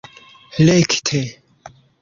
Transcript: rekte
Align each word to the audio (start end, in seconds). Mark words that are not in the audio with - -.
rekte 0.67 1.21